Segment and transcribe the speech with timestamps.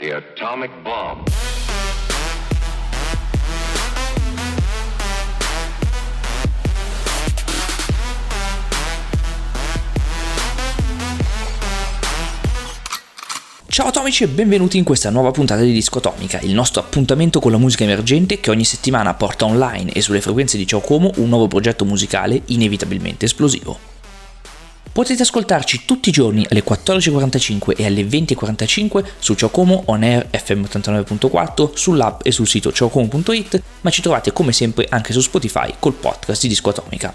[0.00, 1.28] The atomic bomb.
[13.68, 17.50] Ciao atomici e benvenuti in questa nuova puntata di Disco Atomica, il nostro appuntamento con
[17.50, 21.28] la musica emergente che ogni settimana porta online e sulle frequenze di Ciao Como un
[21.28, 23.89] nuovo progetto musicale inevitabilmente esplosivo.
[24.92, 30.26] Potete ascoltarci tutti i giorni alle 14.45 e alle 20.45 su Ciao Como on air
[30.32, 35.74] FM 89.4, sull'app e sul sito ciaocomo.it, ma ci trovate come sempre anche su Spotify
[35.78, 37.14] col podcast di Disco Atomica.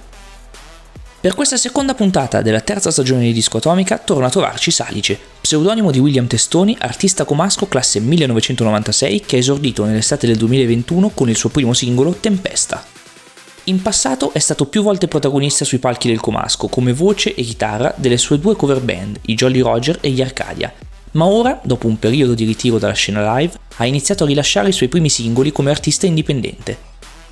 [1.20, 5.92] Per questa seconda puntata della terza stagione di Disco Atomica torna a trovarci Salice, pseudonimo
[5.92, 11.36] di William Testoni, artista comasco classe 1996 che ha esordito nell'estate del 2021 con il
[11.36, 13.05] suo primo singolo Tempesta.
[13.68, 17.92] In passato è stato più volte protagonista sui palchi del Comasco come voce e chitarra
[17.98, 20.72] delle sue due cover band, i Jolly Roger e gli Arcadia,
[21.14, 24.72] ma ora, dopo un periodo di ritiro dalla scena live, ha iniziato a rilasciare i
[24.72, 26.78] suoi primi singoli come artista indipendente.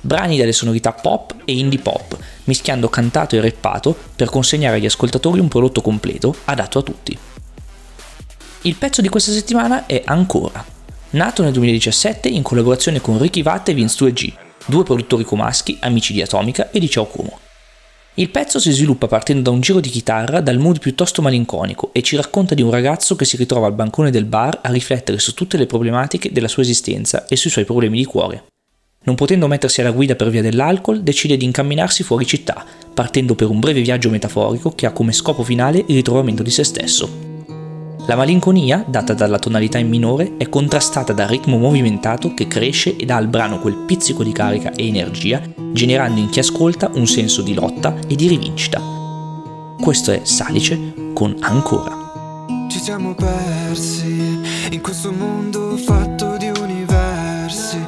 [0.00, 5.38] Brani dalle sonorità pop e indie pop, mischiando cantato e rappato per consegnare agli ascoltatori
[5.38, 7.16] un prodotto completo adatto a tutti.
[8.62, 10.64] Il pezzo di questa settimana è Ancora,
[11.10, 16.12] nato nel 2017 in collaborazione con Ricky Vatt e Vince 2G, due produttori comaschi, amici
[16.12, 17.38] di Atomica e di Ciao Como.
[18.14, 22.00] Il pezzo si sviluppa partendo da un giro di chitarra dal mood piuttosto malinconico e
[22.00, 25.34] ci racconta di un ragazzo che si ritrova al bancone del bar a riflettere su
[25.34, 28.44] tutte le problematiche della sua esistenza e sui suoi problemi di cuore.
[29.02, 33.50] Non potendo mettersi alla guida per via dell'alcol, decide di incamminarsi fuori città, partendo per
[33.50, 37.33] un breve viaggio metaforico che ha come scopo finale il ritrovamento di se stesso.
[38.06, 43.06] La malinconia, data dalla tonalità in minore, è contrastata dal ritmo movimentato che cresce e
[43.06, 45.40] dà al brano quel pizzico di carica e energia,
[45.72, 48.78] generando in chi ascolta un senso di lotta e di rivincita.
[49.80, 52.46] Questo è Salice con Ancora.
[52.68, 54.38] Ci siamo persi
[54.70, 57.84] in questo mondo fatto di universi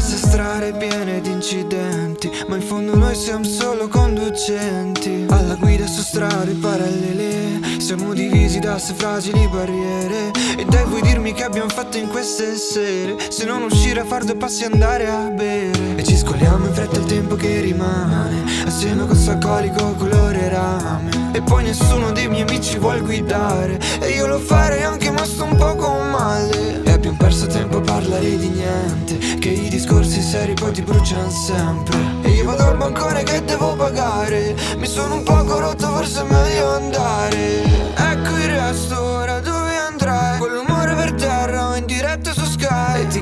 [0.00, 6.00] queste strade piene di incidenti Ma in fondo noi siamo solo conducenti Alla guida su
[6.00, 10.30] strade parallele Siamo divisi da se fragili barriere.
[10.56, 13.16] E dai vuoi dirmi che abbiamo fatto in queste sere?
[13.30, 15.96] Se non uscire a far due passi e andare a bere.
[15.96, 18.44] E ci scoliamo in fretta il tempo che rimane.
[18.64, 21.32] Assieme a questo alcolico colore rame.
[21.32, 23.80] E poi nessuno dei miei amici vuol guidare.
[23.98, 26.84] E io lo farei anche ma sto un po' con male.
[26.84, 29.18] E abbiamo perso tempo a parlare di niente.
[29.18, 31.98] Che i discorsi seri poi ti bruciano sempre.
[32.22, 34.54] E io vado al bancone che devo pagare.
[34.76, 36.89] Mi sono un poco rotto, forse è meglio andare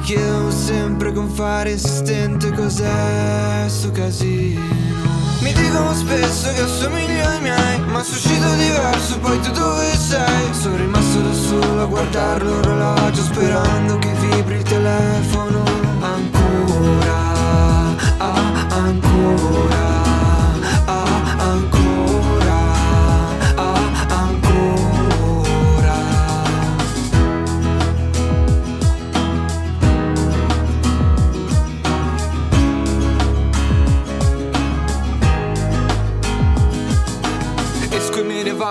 [0.08, 4.58] chiedo sempre con fare insistente cos'è sto casino
[5.40, 10.52] mi dicono spesso che assomiglio ai miei Ma suscito diverso, poi tu dove sei?
[10.52, 13.57] Sono rimasto da solo a guardare l'orologio Sperando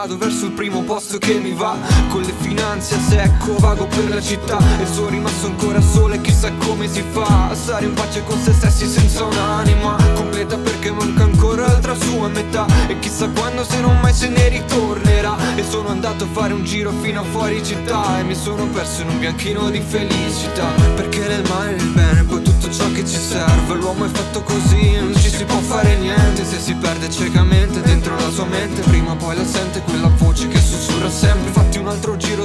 [0.08, 1.76] vado verso il primo posto che mi va.
[2.10, 4.58] Con le finanze a secco vago per la città.
[4.80, 8.40] E sono rimasto ancora solo e chissà come si fa A stare in pace con
[8.40, 12.66] se stessi senza un'anima Completa perché manca ancora l'altra sua metà.
[12.88, 15.36] E chissà quando se non mai se ne ritornerà.
[15.56, 18.20] E sono andato a fare un giro fino a fuori città.
[18.20, 20.68] E mi sono perso in un bianchino di felicità.
[20.96, 23.74] Perché nel male e nel bene poi tutto ciò che ci serve.
[23.74, 26.46] L'uomo è fatto così, non ci si può fare niente.
[26.46, 29.77] Se si perde ciecamente dentro la sua mente Prima o poi la sente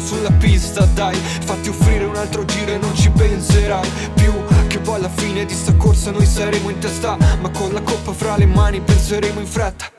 [0.02, 4.32] sulla pista, dai Fatti offrire un altro giro e non ci penserai più
[4.66, 8.12] Che poi alla fine di sta corsa noi saremo in testa Ma con la coppa
[8.12, 9.90] fra le mani penseremo in fretta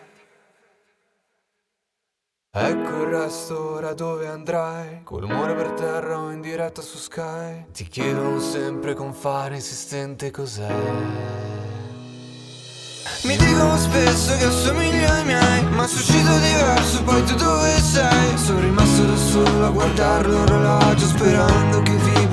[2.55, 5.01] Ecco il resto, ora dove andrai?
[5.03, 7.65] Col rumore per terra o in diretta su Sky?
[7.71, 11.31] Ti chiedono sempre con fare insistente cos'è
[13.23, 18.22] mi dicono spesso che assomiglio ai miei Ma suscito diverso, poi tu dove sei?
[19.33, 22.32] Solo a guardare l'orologio Sperando che vibri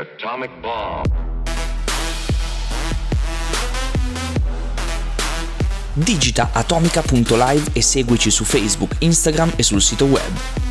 [0.00, 1.04] atomic bomb.
[5.92, 10.69] Digita atomica.live e seguici su Facebook, Instagram e sul sito web.